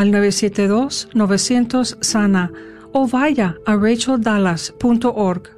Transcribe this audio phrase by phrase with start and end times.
[0.00, 2.50] al 972-900
[2.92, 5.50] o vaya a racheldallas.org.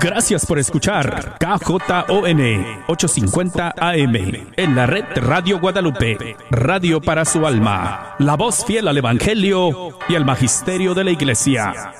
[0.00, 2.40] Gracias por escuchar KJON
[2.88, 4.16] 850 AM
[4.56, 10.16] en la red Radio Guadalupe, radio para su alma, la voz fiel al Evangelio y
[10.16, 11.92] al Magisterio de la Iglesia.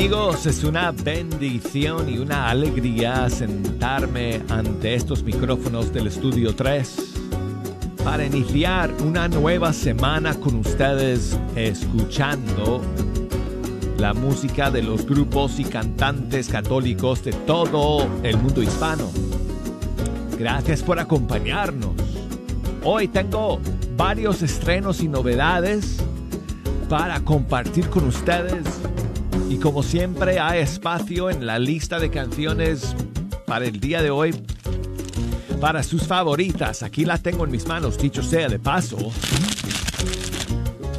[0.00, 6.96] Amigos, es una bendición y una alegría sentarme ante estos micrófonos del Estudio 3
[8.02, 12.80] para iniciar una nueva semana con ustedes escuchando
[13.98, 19.06] la música de los grupos y cantantes católicos de todo el mundo hispano.
[20.38, 21.92] Gracias por acompañarnos.
[22.84, 23.60] Hoy tengo
[23.98, 25.98] varios estrenos y novedades
[26.88, 28.64] para compartir con ustedes
[29.50, 32.94] y como siempre hay espacio en la lista de canciones
[33.46, 34.32] para el día de hoy
[35.60, 36.84] para sus favoritas.
[36.84, 38.96] Aquí la tengo en mis manos, dicho sea de paso.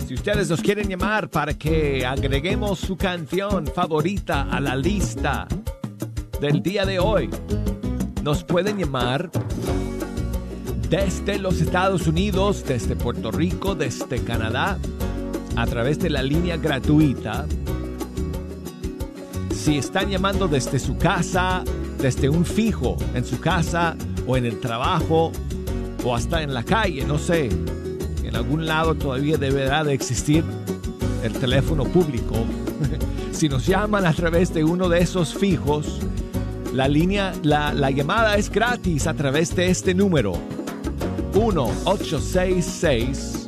[0.06, 5.48] Si ustedes nos quieren llamar para que agreguemos su canción favorita a la lista
[6.42, 7.30] del día de hoy,
[8.22, 9.32] nos pueden llamar
[10.90, 14.78] desde los Estados Unidos, desde Puerto Rico, desde Canadá,
[15.56, 17.46] a través de la línea gratuita
[19.62, 21.64] si están llamando desde su casa,
[22.00, 23.96] desde un fijo en su casa
[24.26, 25.32] o en el trabajo
[26.04, 27.48] o hasta en la calle, no sé,
[28.24, 30.44] en algún lado todavía deberá de existir
[31.24, 32.34] el teléfono público.
[33.32, 36.00] si nos llaman a través de uno de esos fijos,
[36.74, 40.34] la línea, la, la llamada es gratis a través de este número.
[41.36, 43.48] 1-866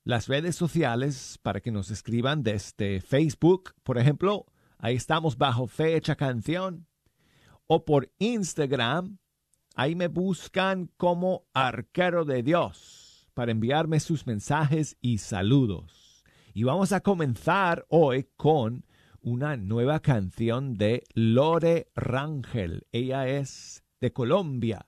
[0.04, 4.46] las redes sociales para que nos escriban desde Facebook, por ejemplo,
[4.78, 6.89] ahí estamos bajo Fecha Canción
[7.70, 9.20] o por Instagram.
[9.76, 16.26] Ahí me buscan como arquero de Dios para enviarme sus mensajes y saludos.
[16.54, 18.86] Y vamos a comenzar hoy con
[19.22, 22.88] una nueva canción de Lore Rangel.
[22.92, 24.88] Ella es de Colombia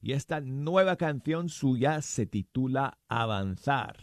[0.00, 3.96] y esta nueva canción suya se titula Avanzar.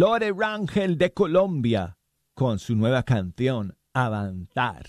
[0.00, 1.98] Lore Rangel de Colombia
[2.32, 4.86] con su nueva canción Avanzar.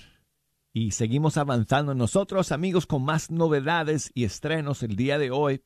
[0.72, 5.66] Y seguimos avanzando nosotros amigos con más novedades y estrenos el día de hoy.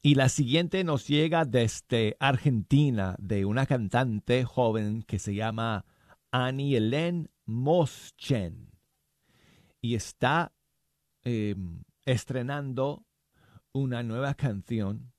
[0.00, 5.86] Y la siguiente nos llega desde Argentina de una cantante joven que se llama
[6.30, 8.70] Annie Hélène Moschen.
[9.80, 10.52] Y está
[11.24, 13.04] em, estrenando
[13.72, 15.13] una nueva canción.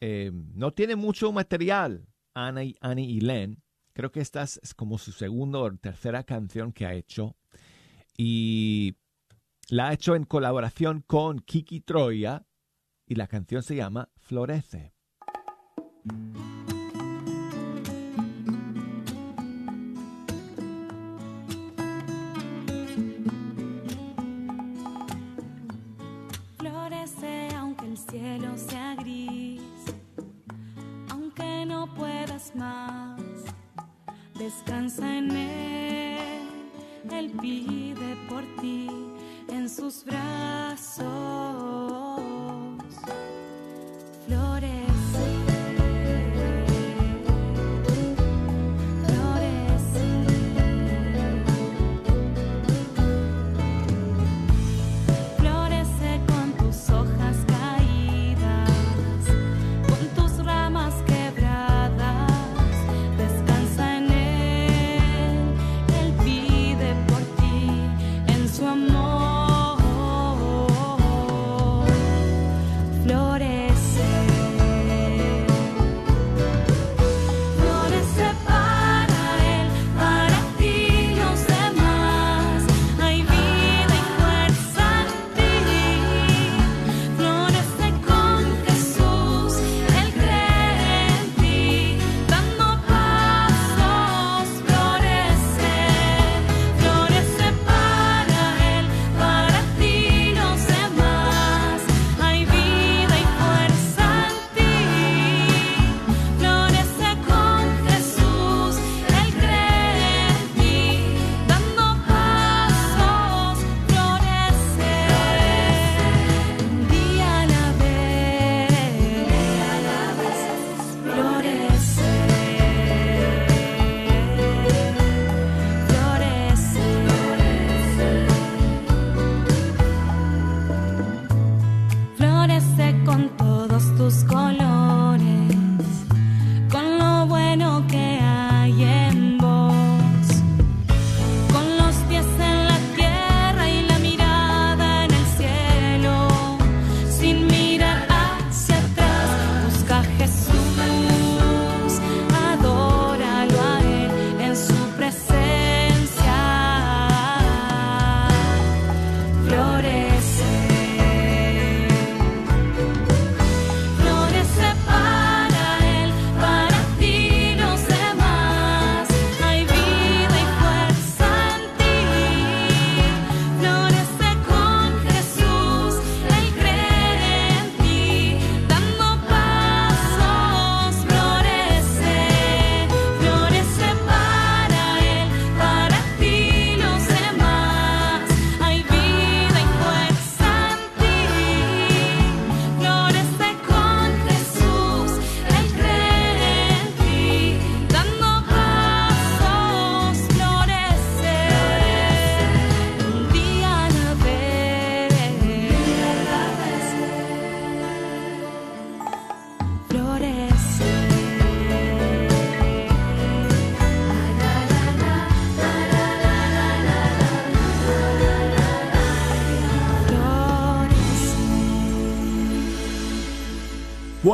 [0.00, 3.58] Em, no tiene mucho material, Annie, Annie Hélène
[3.98, 7.34] Creo que esta es como su segunda o tercera canción que ha hecho.
[8.16, 8.94] Y
[9.70, 12.46] la ha hecho en colaboración con Kiki Troya.
[13.06, 14.08] Y la canción se llama.
[14.14, 14.94] Florece
[34.88, 36.48] descansa en él,
[37.10, 38.88] él pide por ti
[39.48, 41.77] en sus brazos.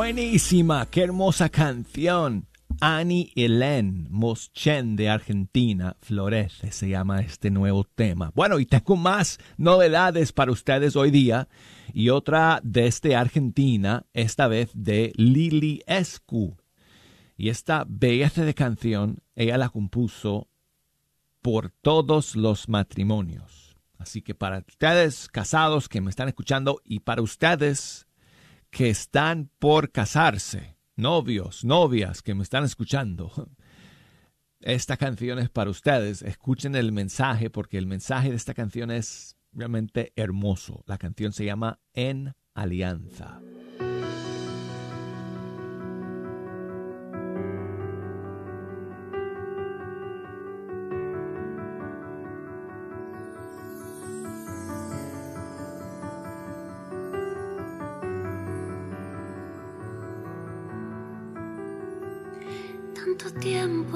[0.05, 2.45] Buenísima, qué hermosa canción.
[2.79, 8.31] Annie Hélène Moschen de Argentina, Florece, se llama este nuevo tema.
[8.35, 11.47] Bueno, y tengo más novedades para ustedes hoy día.
[11.91, 16.55] Y otra desde Argentina, esta vez de Lili Escu.
[17.35, 20.49] Y esta belleza de canción, ella la compuso
[21.41, 23.75] por todos los matrimonios.
[23.97, 28.04] Así que para ustedes casados que me están escuchando y para ustedes
[28.75, 33.31] que están por casarse, novios, novias que me están escuchando.
[34.59, 36.21] Esta canción es para ustedes.
[36.21, 40.83] Escuchen el mensaje porque el mensaje de esta canción es realmente hermoso.
[40.87, 43.39] La canción se llama En Alianza.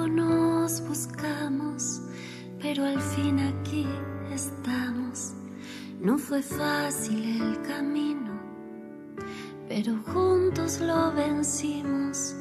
[0.07, 2.01] Nos buscamos,
[2.61, 3.87] pero al fin aquí
[4.33, 5.33] estamos.
[5.99, 8.39] No fue fácil el camino,
[9.67, 12.35] pero juntos lo vencimos.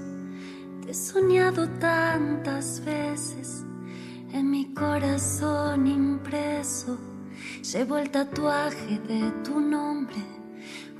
[0.82, 3.64] Te he soñado tantas veces
[4.32, 6.98] en mi corazón impreso.
[7.72, 10.24] Llevo el tatuaje de tu nombre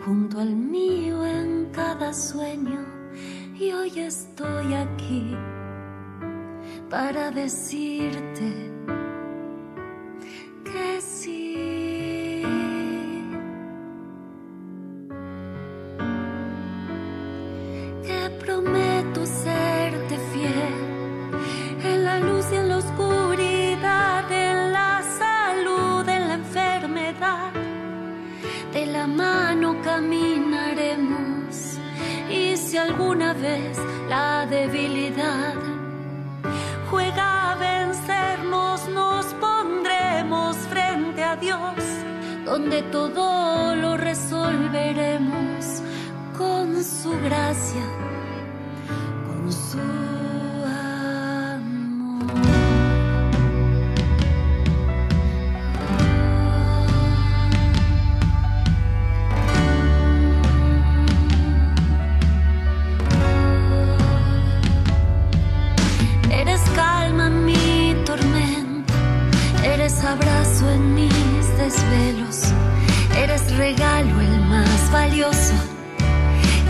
[0.05, 2.85] junto al mío en cada sueño
[3.59, 5.37] y hoy estoy aquí
[6.90, 8.73] para decirte
[10.64, 12.42] que sí.
[18.07, 21.35] Que prometo serte fiel
[21.85, 27.52] en la luz y en la oscuridad, en la salud, en la enfermedad.
[28.73, 31.78] De la mano caminaremos
[32.30, 33.78] y si alguna vez
[34.09, 35.77] la debilidad
[36.99, 41.76] juega a vencernos, nos pondremos frente a Dios,
[42.45, 45.64] donde todo lo resolveremos
[46.37, 47.87] con su gracia,
[73.59, 75.53] regalo el más valioso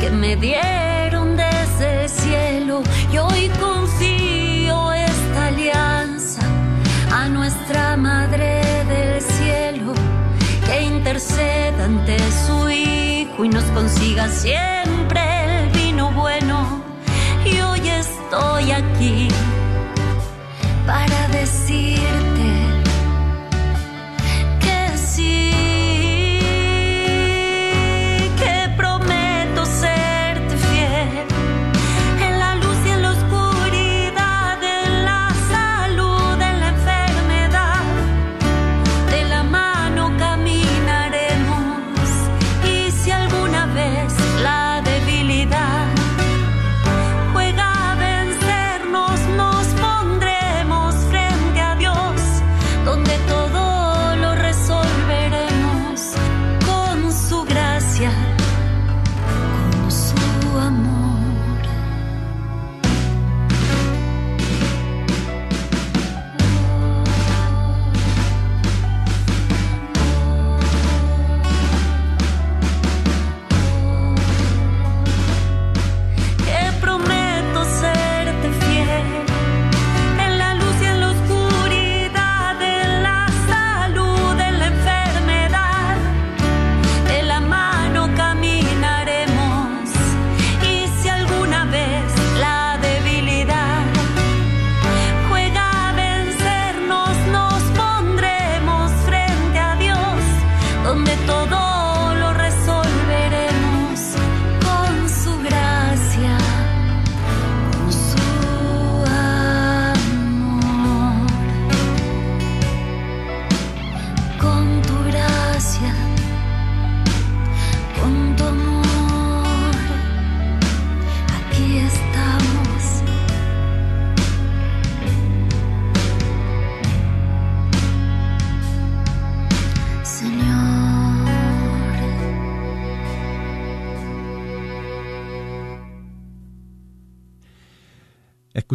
[0.00, 2.82] que me dieron desde el cielo.
[3.12, 6.40] Y hoy confío esta alianza
[7.12, 9.92] a nuestra Madre del Cielo,
[10.64, 12.16] que interceda ante
[12.46, 16.82] su Hijo y nos consiga siempre el vino bueno.
[17.44, 19.28] Y hoy estoy aquí
[20.86, 22.27] para decirte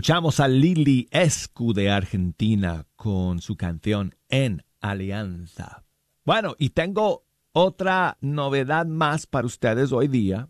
[0.03, 5.85] Escuchamos a Lili Escu de Argentina con su canción En Alianza.
[6.25, 10.49] Bueno, y tengo otra novedad más para ustedes hoy día.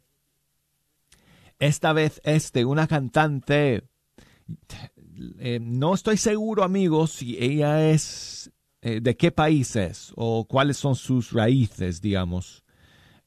[1.60, 3.84] Esta vez es de una cantante.
[5.38, 8.52] eh, no estoy seguro, amigos, si ella es.
[8.82, 12.64] eh, de qué país es o cuáles son sus raíces, digamos,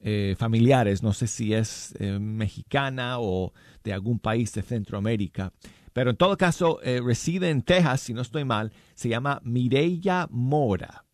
[0.00, 1.04] eh, familiares.
[1.04, 3.52] No sé si es mexicana o
[3.84, 5.52] de algún país de Centroamérica.
[5.96, 8.70] Pero en todo caso, eh, reside en Texas, si no estoy mal.
[8.94, 11.06] Se llama Mireya Mora.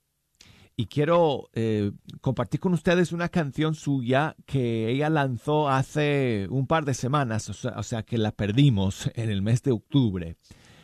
[0.77, 6.85] Y quiero eh, compartir con ustedes una canción suya que ella lanzó hace un par
[6.85, 10.35] de semanas, o sea, que la perdimos en el mes de octubre,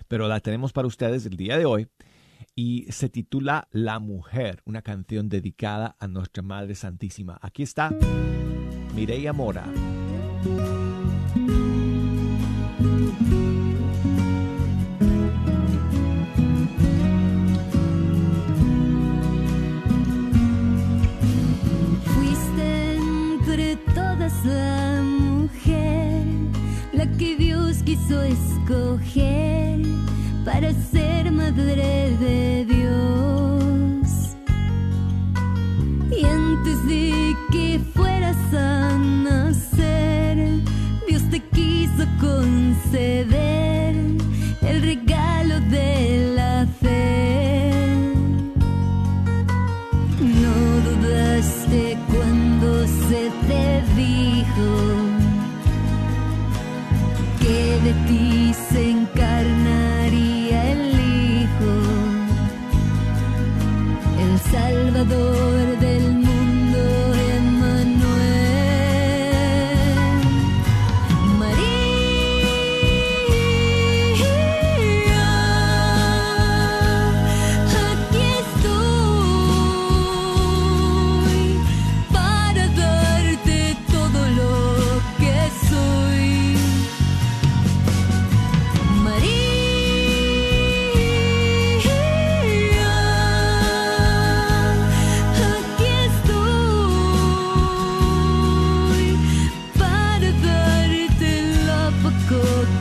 [0.07, 1.89] pero la tenemos para ustedes el día de hoy
[2.55, 7.37] y se titula La Mujer, una canción dedicada a nuestra Madre Santísima.
[7.43, 7.91] Aquí está
[8.95, 9.65] Mireya Mora.
[24.45, 26.25] la mujer,
[26.93, 29.81] la que Dios quiso escoger
[30.45, 34.09] para ser madre de Dios.
[36.11, 40.37] Y antes de que fueras a nacer,
[41.09, 43.95] Dios te quiso conceder
[44.63, 47.28] el regalo de la fe.
[65.19, 65.58] You.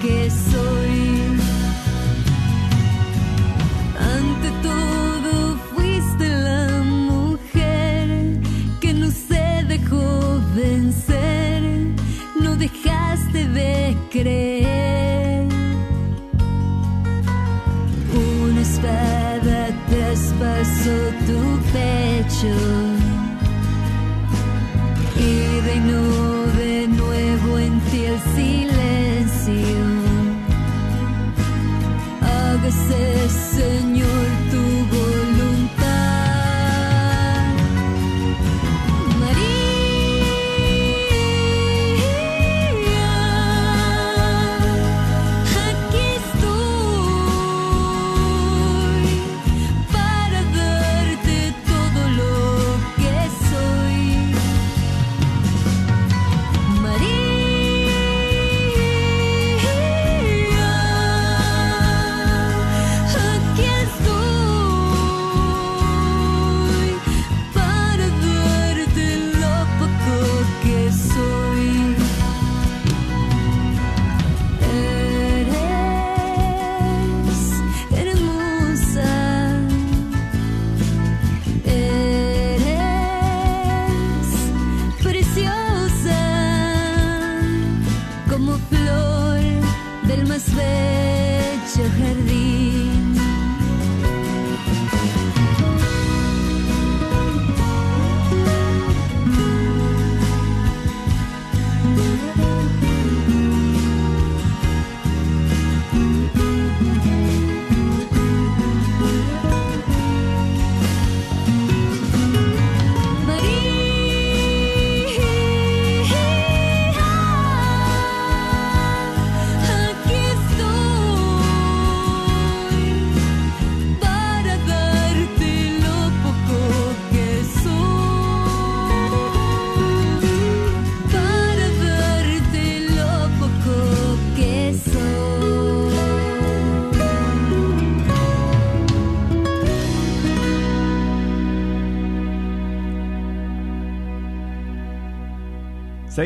[0.02, 0.57] Que soy.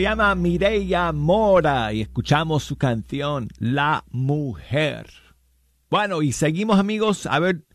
[0.02, 5.06] Se llama Mireia Mora y escuchamos su canción La Mujer.
[5.92, 7.28] Bueno, y seguimos amigos.
[7.28, 7.68] A ver,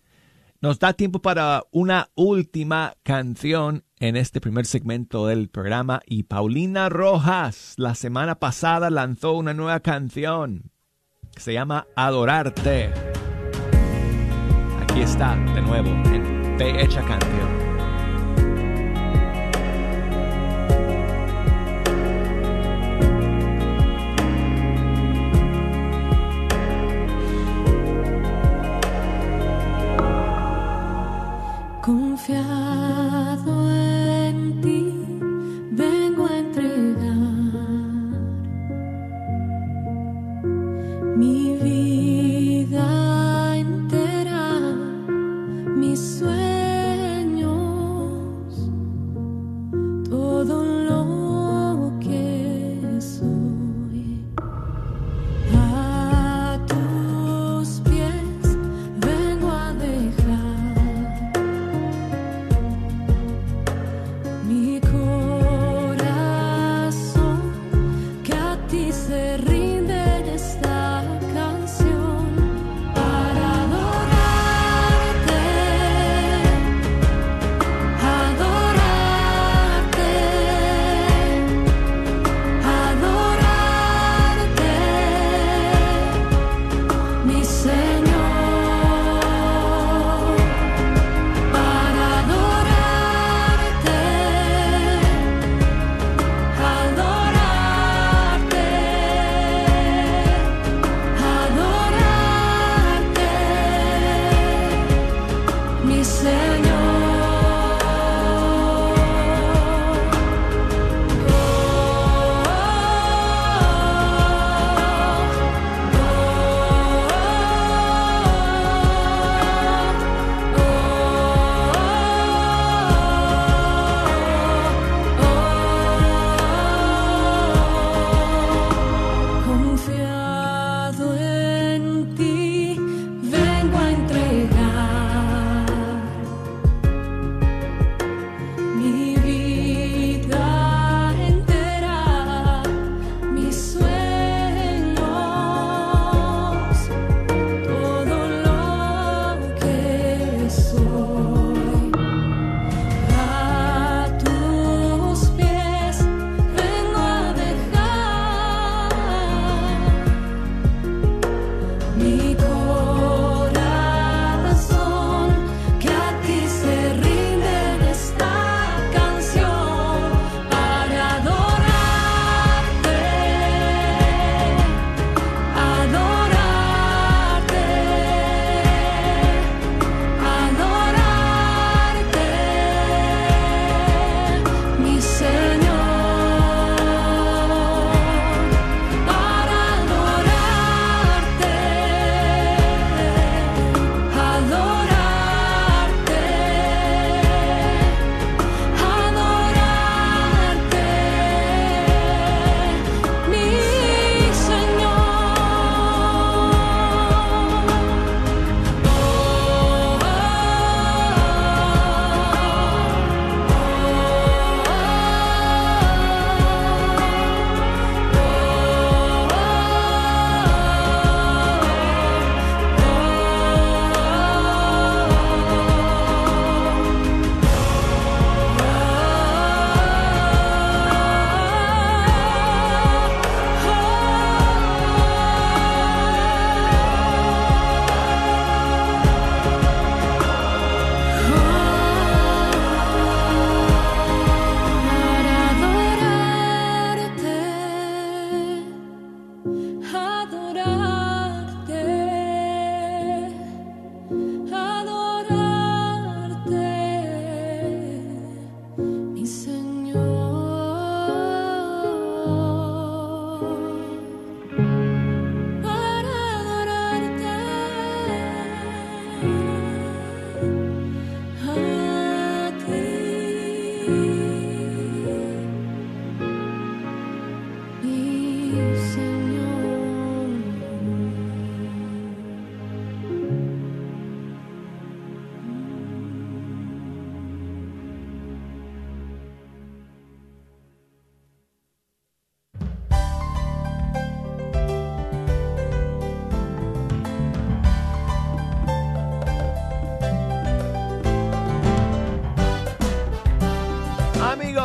[0.61, 6.01] nos da tiempo para una última canción en este primer segmento del programa.
[6.05, 10.73] Y Paulina Rojas la semana pasada lanzó una nueva canción
[11.33, 12.93] que se llama Adorarte.
[14.83, 17.66] Aquí está de nuevo en Fe Hecha Canción.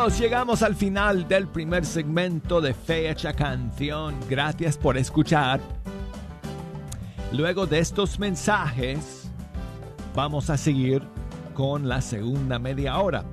[0.09, 4.15] Llegamos al final del primer segmento de Fecha Canción.
[4.27, 5.61] Gracias por escuchar.
[7.31, 9.29] Luego de estos mensajes,
[10.15, 11.03] vamos a seguir
[11.53, 13.23] con la segunda media hora.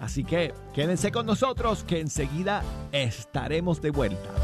[0.00, 4.43] Así que quédense con nosotros que enseguida estaremos de vuelta.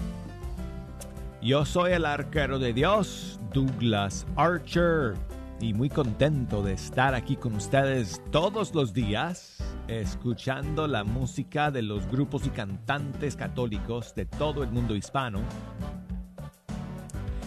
[1.42, 5.14] Yo soy el arquero de Dios, Douglas Archer,
[5.60, 11.82] y muy contento de estar aquí con ustedes todos los días, escuchando la música de
[11.82, 15.40] los grupos y cantantes católicos de todo el mundo hispano.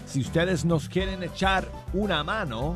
[0.07, 2.74] Si ustedes nos quieren echar una mano,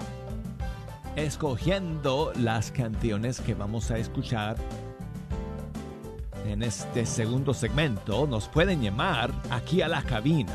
[1.16, 4.56] escogiendo las canciones que vamos a escuchar
[6.46, 10.54] en este segundo segmento, nos pueden llamar aquí a la cabina.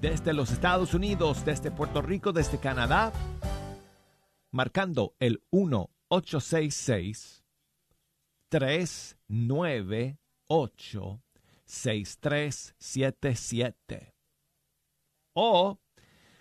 [0.00, 3.12] Desde los Estados Unidos, desde Puerto Rico, desde Canadá,
[4.52, 7.44] marcando el 1866
[8.48, 11.22] 398
[11.64, 14.14] 6377.
[15.34, 15.78] O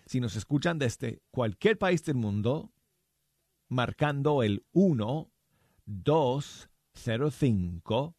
[0.06, 2.73] si nos escuchan desde cualquier país del mundo,
[3.67, 5.32] marcando el 1
[6.96, 8.16] 205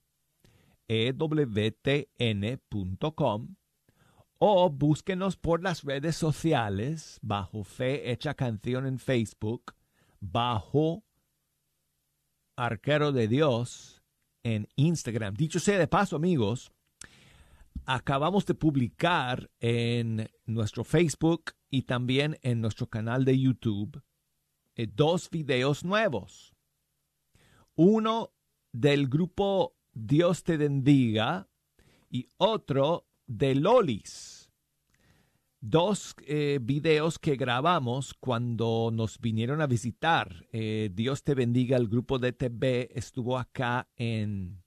[0.87, 1.27] ewtn.com
[4.39, 9.73] o búsquenos por las redes sociales bajo Fe Hecha Canción en Facebook,
[10.19, 11.03] bajo
[12.55, 13.96] Arquero de Dios
[14.43, 15.33] en Instagram.
[15.35, 16.71] Dicho sea de paso, amigos,
[17.85, 24.01] acabamos de publicar en nuestro Facebook y también en nuestro canal de YouTube
[24.75, 26.53] eh, dos videos nuevos.
[27.75, 28.33] Uno
[28.71, 31.49] del grupo Dios te bendiga
[32.09, 34.36] y otro de Lolis.
[35.59, 40.45] Dos eh, videos que grabamos cuando nos vinieron a visitar.
[40.51, 44.63] Eh, Dios te bendiga, el grupo de TV estuvo acá en,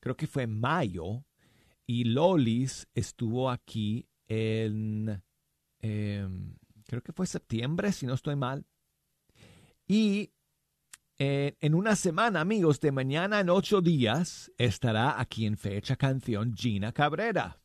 [0.00, 1.24] creo que fue en mayo,
[1.86, 5.22] y Lolis estuvo aquí en,
[5.80, 8.64] em, creo que fue septiembre, si no estoy mal.
[9.86, 10.32] Y
[11.18, 16.54] eh, en una semana, amigos, de mañana en ocho días, estará aquí en Fecha Canción
[16.56, 17.60] Gina Cabrera.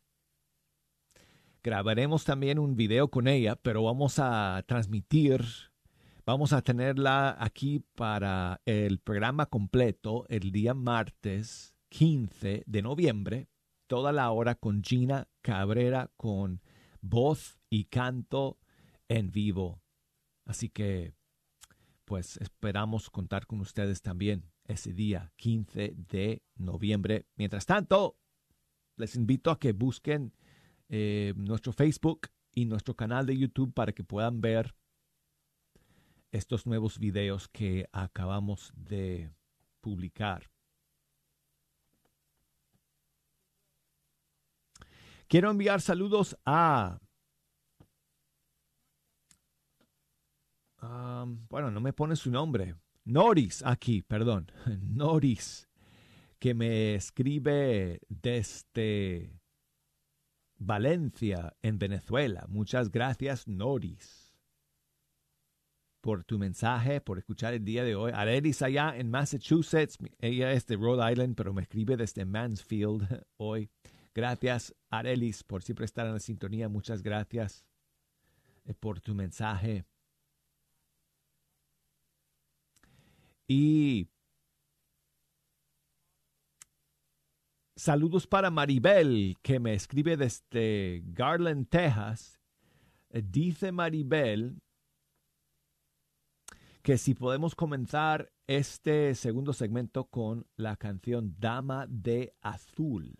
[1.63, 5.45] Grabaremos también un video con ella, pero vamos a transmitir,
[6.25, 13.47] vamos a tenerla aquí para el programa completo el día martes 15 de noviembre,
[13.85, 16.63] toda la hora con Gina Cabrera con
[16.99, 18.57] voz y canto
[19.07, 19.83] en vivo.
[20.45, 21.13] Así que,
[22.05, 27.27] pues esperamos contar con ustedes también ese día 15 de noviembre.
[27.35, 28.17] Mientras tanto,
[28.97, 30.33] les invito a que busquen
[30.93, 34.75] eh, nuestro Facebook y nuestro canal de YouTube para que puedan ver
[36.31, 39.31] estos nuevos videos que acabamos de
[39.79, 40.51] publicar.
[45.29, 46.99] Quiero enviar saludos a...
[51.47, 52.75] bueno, no me pone su nombre.
[53.05, 54.51] Noris aquí, perdón.
[54.81, 55.69] Noris,
[56.37, 59.40] que me escribe desde
[60.63, 62.45] Valencia, en Venezuela.
[62.47, 64.31] Muchas gracias, Noris,
[66.01, 68.11] por tu mensaje, por escuchar el día de hoy.
[68.13, 73.71] Arelis allá en Massachusetts, ella es de Rhode Island, pero me escribe desde Mansfield hoy.
[74.13, 76.69] Gracias, Arelis, por siempre estar en la sintonía.
[76.69, 77.65] Muchas gracias
[78.65, 79.83] eh, por tu mensaje.
[83.47, 84.09] Y
[87.81, 92.39] Saludos para Maribel, que me escribe desde Garland, Texas.
[93.09, 94.61] Eh, dice Maribel
[96.83, 103.15] que si podemos comenzar este segundo segmento con la canción Dama de Azul.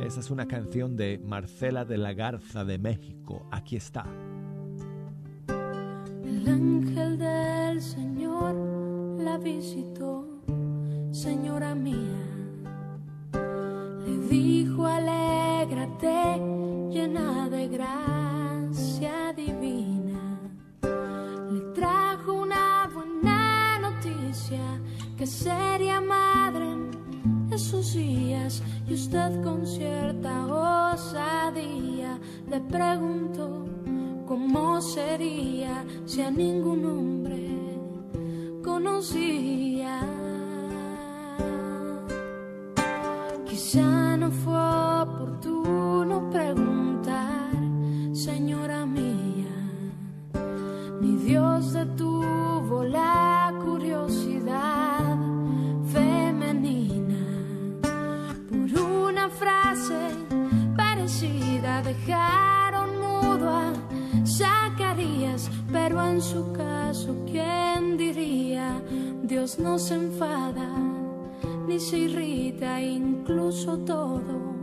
[0.00, 3.46] Esa es una canción de Marcela de la Garza de México.
[3.52, 4.06] Aquí está.
[6.24, 8.54] El ángel del Señor
[9.20, 10.40] la visitó,
[11.12, 12.35] señora mía
[14.06, 16.40] le dijo alégrate
[16.90, 20.38] llena de gracia divina.
[21.50, 24.80] Le trajo una buena noticia
[25.16, 30.46] que sería madre en esos días y usted con cierta
[30.92, 33.66] osadía le preguntó
[34.26, 37.48] cómo sería si a ningún hombre
[38.62, 40.00] conocía.
[43.68, 44.54] Quizá no fue
[45.02, 47.50] oportuno preguntar,
[48.12, 49.56] señora mía,
[51.00, 55.16] ni Dios detuvo la curiosidad
[55.92, 57.26] femenina
[58.48, 60.10] por una frase
[60.76, 63.72] parecida dejaron mudo a
[64.24, 68.80] Zacarías, pero en su caso, ¿quién diría?
[69.24, 70.68] Dios no se enfada
[71.66, 72.80] ni se irrita,
[73.26, 74.54] incluso todo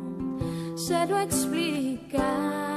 [0.78, 2.73] se lo explica.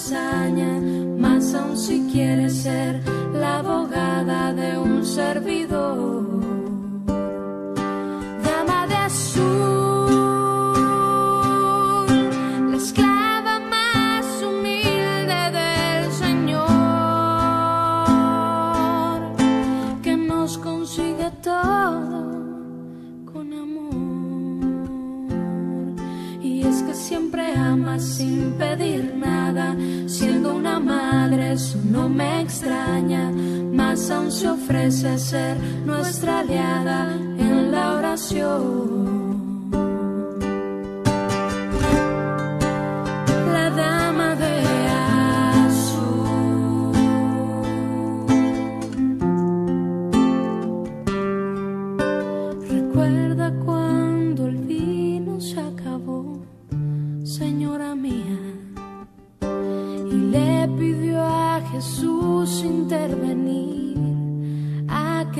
[0.00, 0.80] hazaña
[1.18, 2.39] mas aun siquiera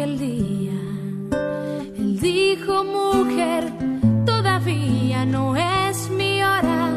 [0.00, 0.72] aquel día.
[1.98, 3.70] Él dijo, mujer,
[4.24, 6.90] todavía no es mi hora,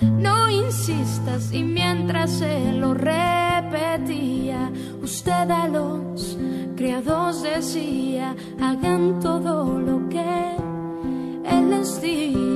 [0.00, 1.52] no insistas.
[1.52, 4.70] Y mientras se lo repetía,
[5.00, 6.36] usted a los
[6.76, 10.56] criados decía, hagan todo lo que
[11.44, 12.49] Él les diga.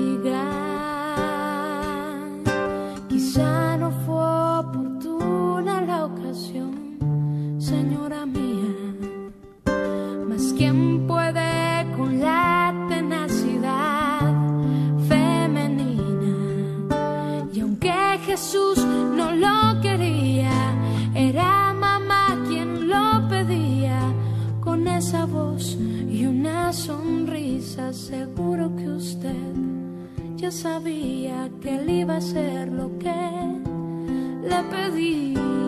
[30.45, 33.15] Ya sabía que él iba a hacer lo que
[34.43, 35.64] le pedía.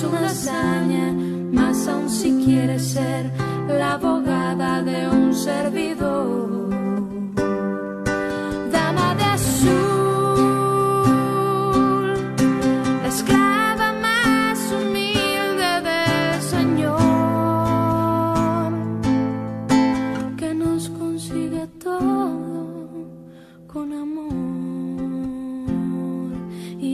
[0.00, 1.12] Es una hazaña,
[1.52, 3.30] más aún si quieres ser
[3.68, 6.19] la abogada de un servidor.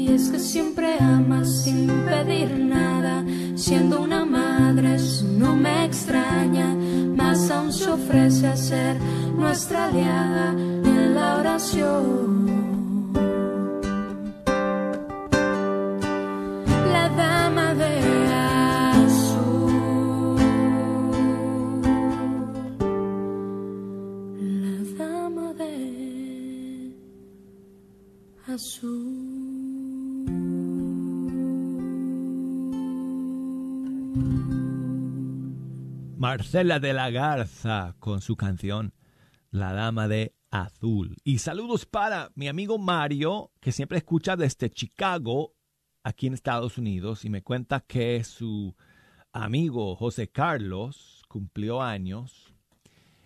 [0.06, 3.24] Y es que siempre ama sin pedir nada,
[3.56, 4.98] siendo una madre,
[5.36, 6.76] no me extraña,
[7.16, 8.96] más aún se ofrece a ser
[9.36, 13.12] nuestra aliada en la oración.
[16.92, 17.94] La dama de
[19.02, 20.36] azul.
[24.62, 25.74] La dama de
[28.46, 29.05] azul.
[36.16, 38.94] Marcela de la Garza con su canción
[39.50, 41.18] La Dama de Azul.
[41.24, 45.54] Y saludos para mi amigo Mario, que siempre escucha desde Chicago,
[46.02, 48.74] aquí en Estados Unidos, y me cuenta que su
[49.30, 52.54] amigo José Carlos cumplió años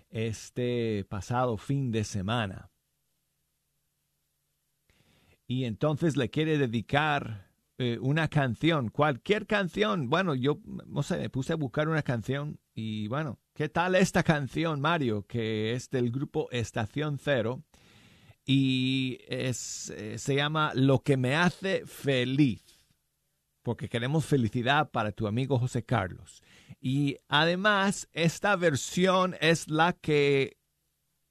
[0.09, 2.72] este pasado fin de semana.
[5.47, 7.49] Y entonces le quiere dedicar
[7.82, 10.10] eh, una canción, cualquier canción.
[10.10, 15.24] Bueno, yo me puse a buscar una canción y bueno, ¿qué tal esta canción, Mario?
[15.26, 17.64] Que es del grupo Estación Cero
[18.44, 22.62] y es, eh, se llama Lo que me hace feliz,
[23.62, 26.42] porque queremos felicidad para tu amigo José Carlos.
[26.82, 30.58] Y además, esta versión es la que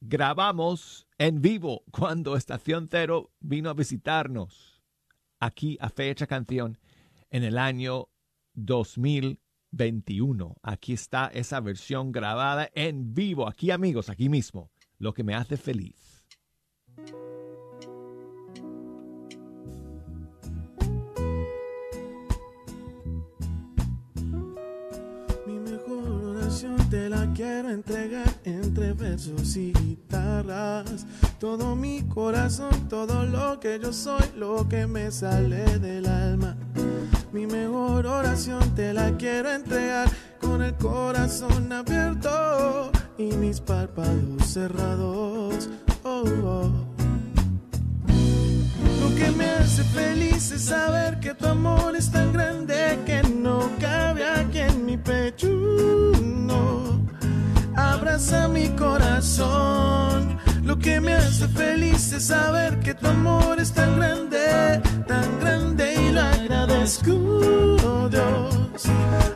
[0.01, 4.68] grabamos en vivo cuando Estación Cero vino a visitarnos
[5.39, 6.77] aquí a Fecha Canción
[7.29, 8.09] en el año
[8.53, 10.55] 2021.
[10.61, 15.57] Aquí está esa versión grabada en vivo, aquí amigos, aquí mismo, lo que me hace
[15.57, 16.27] feliz.
[27.33, 31.05] Quiero entregar entre versos y guitarras.
[31.39, 36.55] Todo mi corazón, todo lo que yo soy, lo que me sale del alma.
[37.31, 40.09] Mi mejor oración te la quiero entregar
[40.41, 45.69] con el corazón abierto y mis párpados cerrados.
[46.03, 46.71] Oh, oh.
[49.01, 53.69] Lo que me hace feliz es saber que tu amor es tan grande que no
[53.79, 56.08] cabe aquí en mi pecho.
[58.09, 60.39] Abraza mi corazón.
[60.63, 65.93] Lo que me hace feliz es saber que tu amor es tan grande, tan grande
[65.93, 68.85] y lo agradezco, Dios.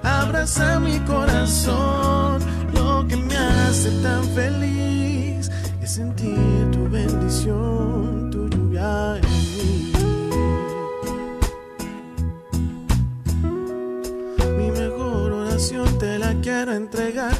[0.01, 2.41] Abraza mi corazón.
[2.73, 9.93] Lo que me hace tan feliz es sentir tu bendición, tu lluvia en mí.
[14.57, 17.35] Mi mejor oración te la quiero entregar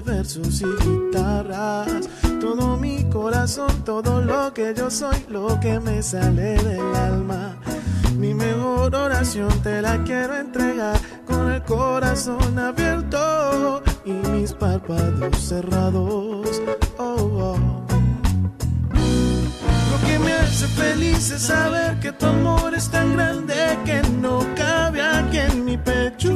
[0.00, 2.08] versos y guitarras.
[2.40, 7.56] Todo mi corazón, todo lo que yo soy, lo que me sale del alma.
[8.18, 16.62] Mi mejor oración te la quiero entregar con el corazón abierto y mis párpados cerrados.
[16.98, 17.56] Oh, oh.
[19.90, 24.40] Lo que me hace feliz es saber que tu amor es tan grande que no
[24.54, 26.32] cabe aquí en mi pecho.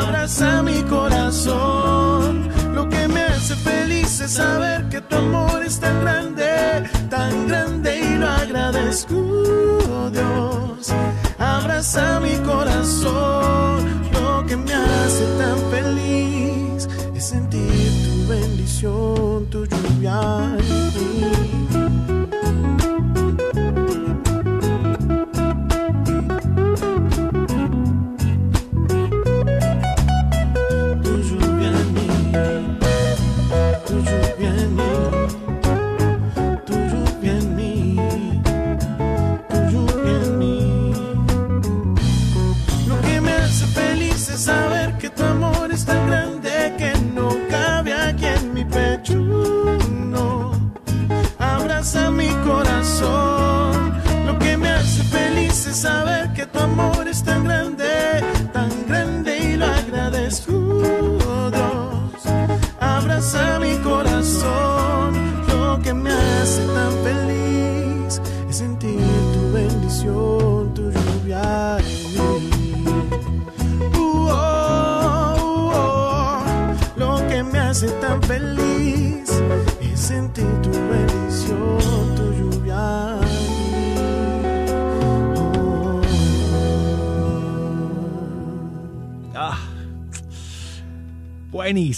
[0.00, 2.48] Abraza mi corazón.
[2.74, 8.00] Lo que me hace feliz es saber que tu amor es tan grande, tan grande
[8.00, 10.92] y lo agradezco, Dios.
[11.38, 13.76] Abraza mi corazón.
[14.12, 21.63] Lo que me hace tan feliz es sentir tu bendición, tu lluvia en mí.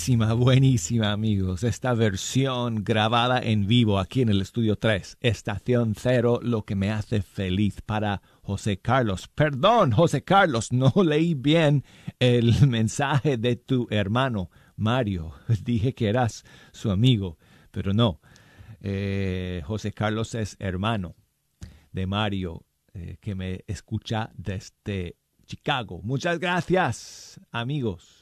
[0.07, 1.65] Buenísima, buenísima amigos.
[1.65, 6.93] Esta versión grabada en vivo aquí en el estudio 3, estación 0, lo que me
[6.93, 9.27] hace feliz para José Carlos.
[9.27, 11.83] Perdón, José Carlos, no leí bien
[12.21, 15.33] el mensaje de tu hermano Mario.
[15.65, 17.37] Dije que eras su amigo,
[17.73, 18.21] pero no.
[18.81, 21.17] Eh, José Carlos es hermano
[21.91, 26.01] de Mario, eh, que me escucha desde Chicago.
[26.05, 28.16] Muchas gracias, amigos,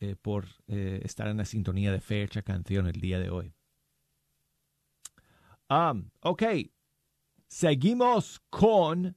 [0.00, 3.54] eh, por eh, estar en la sintonía de Fecha Canción el día de hoy.
[5.68, 6.42] Um, ok,
[7.48, 9.16] seguimos con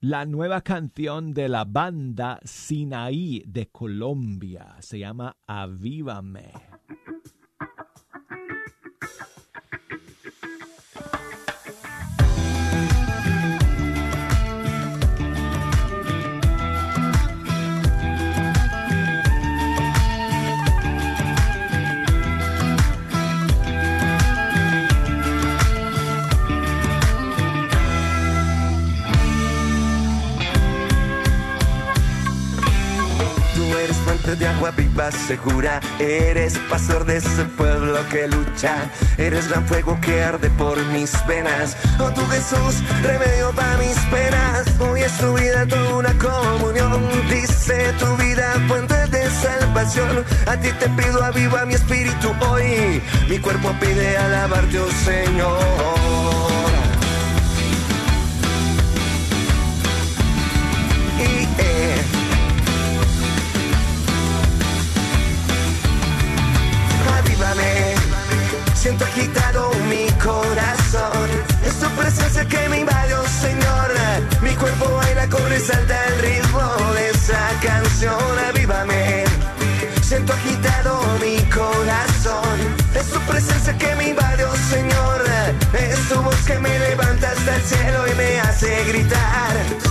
[0.00, 4.76] la nueva canción de la banda Sinaí de Colombia.
[4.80, 6.50] Se llama Avívame.
[34.36, 35.80] De agua viva, segura.
[35.98, 38.76] Eres pastor de ese pueblo que lucha.
[39.18, 41.76] Eres gran fuego que arde por mis venas.
[41.98, 44.66] Oh, tu Jesús, remedio para mis penas.
[44.80, 47.08] Hoy es tu vida toda una comunión.
[47.28, 50.24] Dice tu vida, fuente de salvación.
[50.46, 53.02] A ti te pido, aviva mi espíritu hoy.
[53.28, 55.58] Mi cuerpo pide alabarte, oh Señor.
[61.18, 61.99] Y eh,
[68.80, 71.28] Siento agitado mi corazón.
[71.62, 73.90] Es tu presencia que me invade, Señor.
[74.40, 76.62] Mi cuerpo baila, corre, salta el ritmo
[76.94, 78.38] de esa canción.
[78.48, 79.24] Avívame.
[80.00, 82.58] Siento agitado mi corazón.
[82.94, 85.24] Es tu presencia que me invade, Señor.
[85.74, 89.90] Es tu voz que me levanta hasta el cielo y me hace gritar.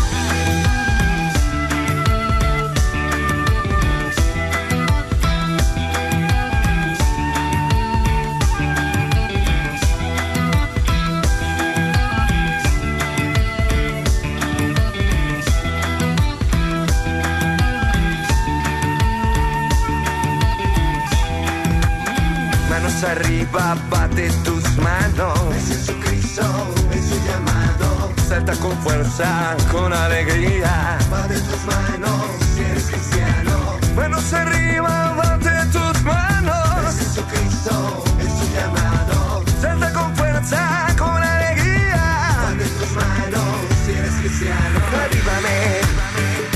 [23.02, 25.56] Arriba, bate tus manos.
[25.56, 26.44] Es Jesucristo,
[26.92, 28.14] es su llamado.
[28.28, 30.98] Salta con fuerza, con alegría.
[31.10, 33.80] Bate tus manos, si eres cristiano.
[33.96, 36.90] Manos arriba, bate tus manos.
[36.90, 39.44] Es Jesucristo, es su llamado.
[39.62, 42.36] Salta con fuerza, con alegría.
[42.44, 44.80] Bate tus manos, si eres cristiano.
[45.06, 45.80] Avívame.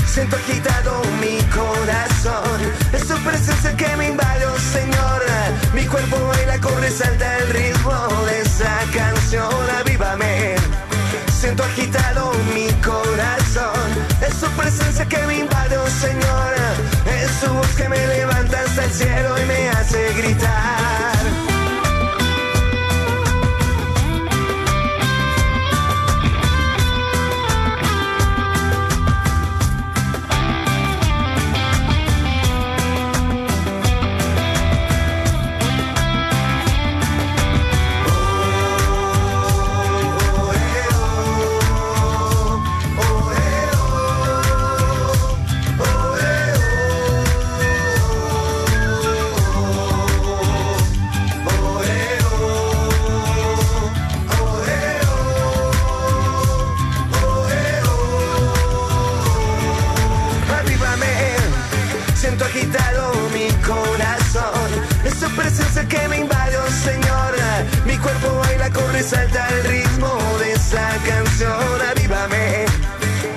[0.06, 2.60] Siento agitado mi corazón.
[2.92, 5.22] Es tu presencia que me invade, oh Señor.
[5.74, 6.16] Mi cuerpo
[6.84, 9.70] baila, corre, salta el ritmo de esa canción.
[9.80, 10.56] Avívame.
[11.32, 13.90] Siento agitado mi corazón.
[14.26, 16.54] Es tu presencia que me invade, oh Señor.
[17.06, 21.53] Es tu voz que me levanta hasta el cielo y me hace gritar.
[65.88, 67.34] Que me invade, oh Señor.
[67.86, 70.10] Mi cuerpo baila, corre, salta el ritmo
[70.40, 71.80] de esa canción.
[71.90, 72.66] Avívame,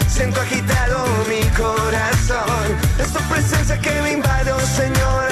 [0.07, 2.65] siento agitado mi corazón.
[2.99, 5.27] Es tu presencia que me invade, oh Señor.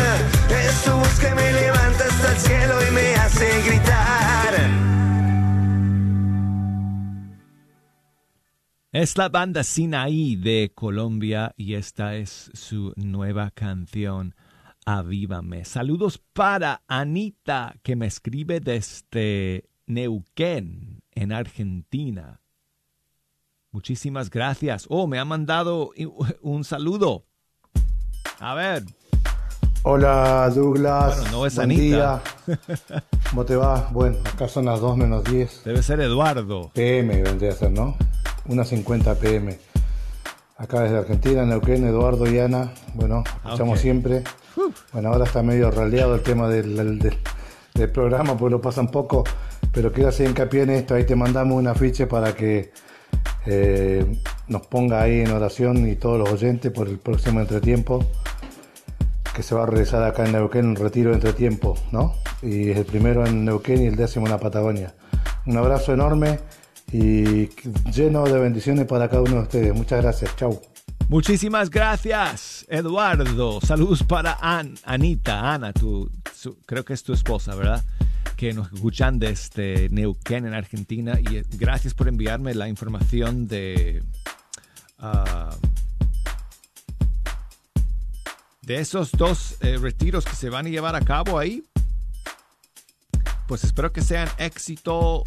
[0.50, 4.26] Es tu voz que me levanta hasta el cielo y me hace gritar.
[8.92, 14.36] Es la banda Sinaí de Colombia y esta es su nueva canción,
[14.86, 15.66] Avívame.
[15.66, 22.40] Saludos para Anita, que me escribe desde Neuquén, en Argentina.
[23.72, 24.86] Muchísimas gracias.
[24.90, 25.90] Oh, me ha mandado
[26.42, 27.26] un saludo.
[28.40, 28.84] A ver.
[29.84, 31.18] Hola Douglas.
[31.18, 32.22] Bueno, no es Buen Anita.
[32.48, 32.58] día.
[33.30, 33.90] ¿Cómo te va?
[33.92, 35.64] Bueno, acá son las 2 menos 10.
[35.66, 36.72] Debe ser Eduardo.
[36.74, 37.98] PM vendría a ser, ¿no?
[38.46, 39.58] Unas 50 PM.
[40.58, 42.72] Acá desde Argentina, Neuquén, Eduardo y Ana.
[42.94, 43.82] Bueno, escuchamos Ok.
[43.82, 44.24] siempre.
[44.94, 47.18] Bueno, ahora está medio raleado el tema del, del- del-
[47.74, 49.26] del programa, pues lo pasan poco.
[49.74, 50.96] Pero quiero hacer hincapié en esto.
[50.96, 52.72] Ahí te mandamos un afiche para que
[53.46, 54.06] eh,
[54.48, 58.04] nos ponga ahí en oración y todos los oyentes por el próximo entretiempo
[59.36, 62.14] que se va a realizar acá en Neuquén, un retiro de entretiempo, ¿no?
[62.42, 64.94] Y es el primero en Neuquén y el décimo en la Patagonia.
[65.46, 66.40] Un abrazo enorme
[66.98, 67.50] y
[67.92, 69.74] lleno de bendiciones para cada uno de ustedes.
[69.76, 70.36] Muchas gracias.
[70.38, 70.62] Chau.
[71.10, 73.60] Muchísimas gracias, Eduardo.
[73.62, 76.10] Saludos para An- Anita, Ana, tu,
[76.66, 77.84] creo que es tu esposa, ¿verdad?
[78.38, 81.20] Que nos escuchan desde Neuquén, en Argentina.
[81.20, 84.02] Y eh, gracias por enviarme la información de,
[85.00, 85.56] ah,
[88.62, 91.64] de esos dos eh, retiros que se van a llevar a cabo ahí.
[93.48, 95.24] Pues espero que sean éxito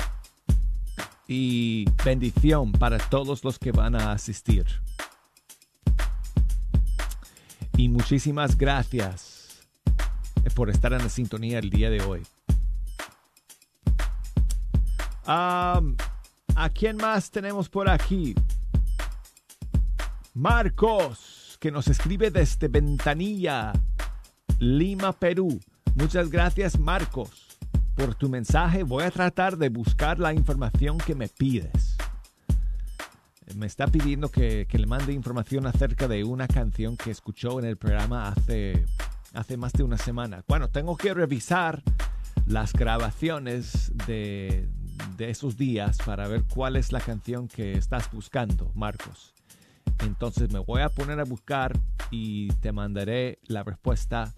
[1.29, 4.66] y bendición para todos los que van a asistir.
[7.76, 9.68] Y muchísimas gracias
[10.57, 12.22] por estar en la sintonía el día de hoy.
[15.26, 15.83] ¿A
[16.74, 18.35] quién más tenemos por aquí?
[20.35, 23.72] Marcos, que nos escribe desde Ventanilla,
[24.59, 25.61] Lima, Perú.
[25.95, 27.47] Muchas gracias, Marcos,
[27.99, 28.84] por tu mensaje.
[28.84, 31.96] Voy a tratar de buscar la información que me pides
[33.57, 37.76] me está pidiendo que, le mande información acerca de una canción que escuchó en el
[37.76, 38.84] programa hace,
[39.34, 40.44] hace más de una semana.
[40.46, 41.82] Bueno, tengo que revisar
[42.46, 44.68] las grabaciones de,
[45.16, 49.34] de esos días para ver cuál es la canción que estás buscando, Marcos.
[50.05, 51.72] Entonces me voy a poner a buscar
[52.11, 54.32] y te mandaré la respuesta.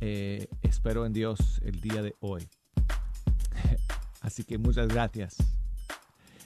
[0.00, 2.48] eh, espero en Dios el día de hoy.
[4.20, 5.36] Así que muchas gracias.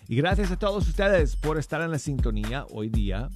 [0.08, 3.28] Y gracias a todos ustedes por estar en la sintonía hoy día.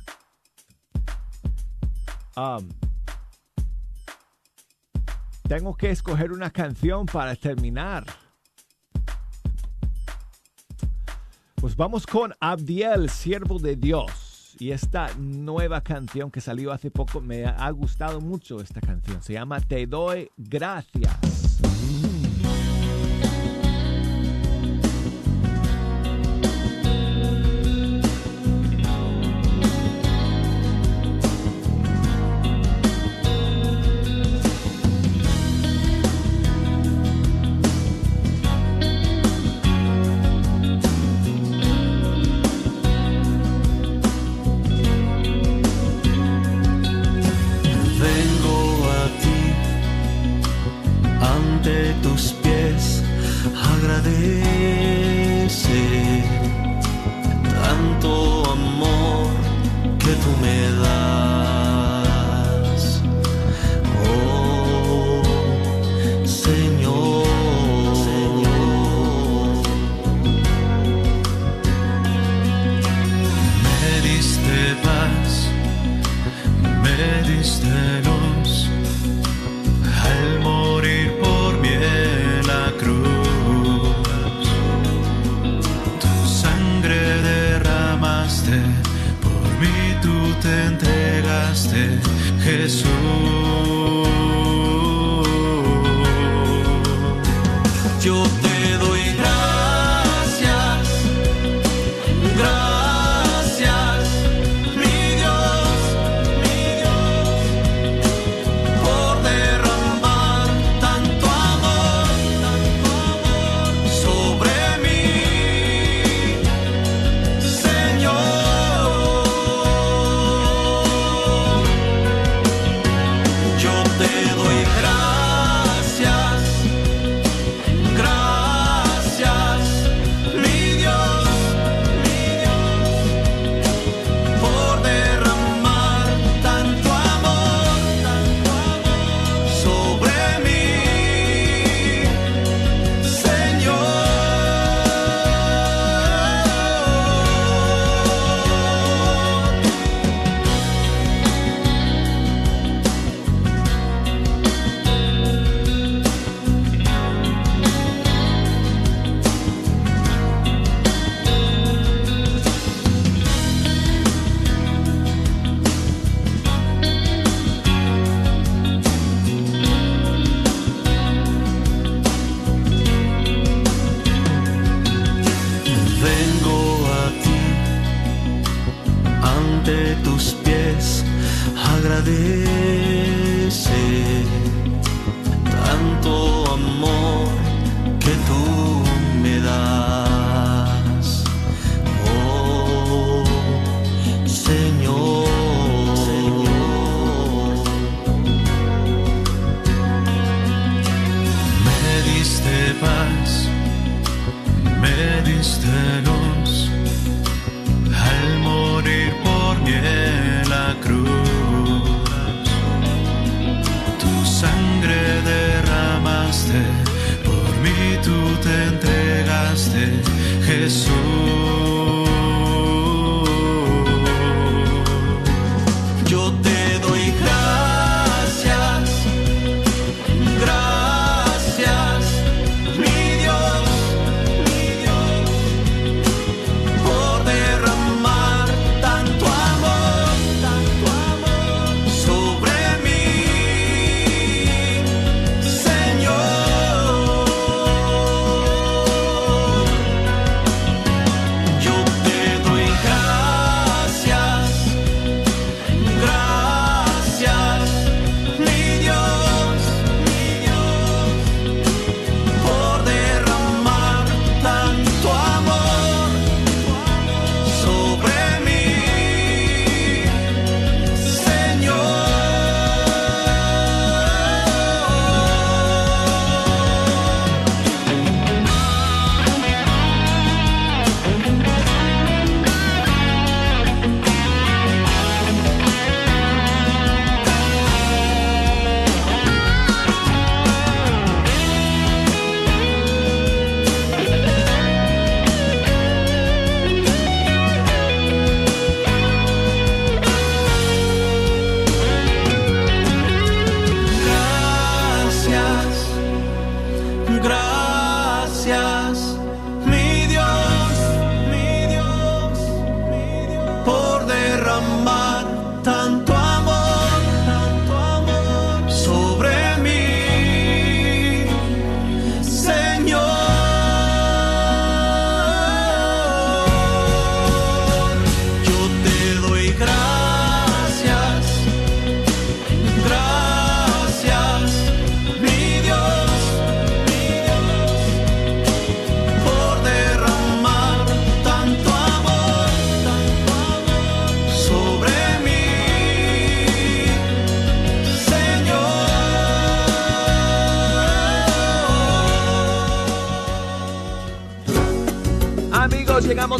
[5.49, 8.05] Tengo que escoger una canción para terminar.
[11.55, 14.55] Pues vamos con Abdiel, siervo de Dios.
[14.59, 19.23] Y esta nueva canción que salió hace poco me ha gustado mucho esta canción.
[19.23, 21.36] Se llama Te doy gracias.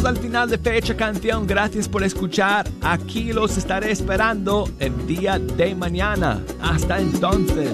[0.07, 1.45] Al final de Fecha Canción.
[1.45, 2.67] Gracias por escuchar.
[2.81, 6.41] Aquí los estaré esperando el día de mañana.
[6.61, 7.73] Hasta entonces.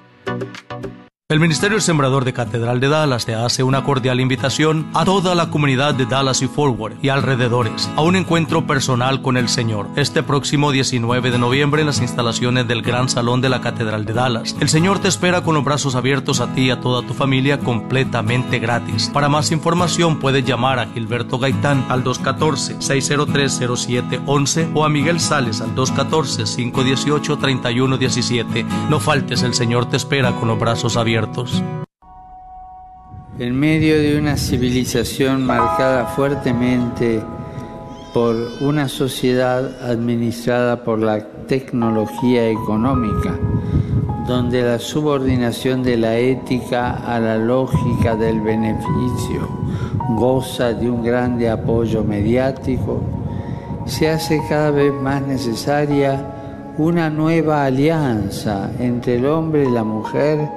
[0.41, 0.70] Thank you.
[1.31, 5.49] El Ministerio Sembrador de Catedral de Dallas te hace una cordial invitación a toda la
[5.49, 10.23] comunidad de Dallas y Forward y alrededores a un encuentro personal con el Señor este
[10.23, 14.57] próximo 19 de noviembre en las instalaciones del Gran Salón de la Catedral de Dallas.
[14.59, 17.59] El Señor te espera con los brazos abiertos a ti y a toda tu familia
[17.59, 19.09] completamente gratis.
[19.13, 25.73] Para más información puedes llamar a Gilberto Gaitán al 214-603-0711 o a Miguel Sales al
[25.75, 28.65] 214-518-3117.
[28.89, 30.97] No faltes, el Señor te espera con los brazos
[33.39, 37.21] En medio de una civilización marcada fuertemente
[38.13, 43.37] por una sociedad administrada por la tecnología económica,
[44.27, 49.47] donde la subordinación de la ética a la lógica del beneficio
[50.15, 53.01] goza de un grande apoyo mediático,
[53.85, 56.25] se hace cada vez más necesaria
[56.77, 60.49] una nueva alianza entre el hombre y la mujer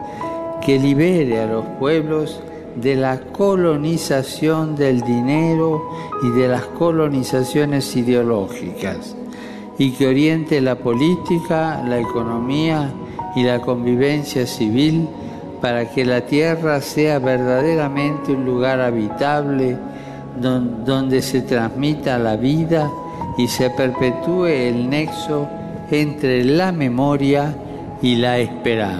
[0.65, 2.41] que libere a los pueblos
[2.77, 5.91] de la colonización del dinero
[6.23, 9.15] y de las colonizaciones ideológicas
[9.79, 12.93] y que oriente la política, la economía
[13.37, 15.09] y la convivencia civil
[15.61, 19.77] para que la tierra sea verdaderamente un lugar habitable
[20.41, 22.91] donde se transmita la vida
[23.39, 25.49] y se perpetúe el nexo
[25.91, 27.57] entre la memoria
[28.03, 28.93] y la esperanza.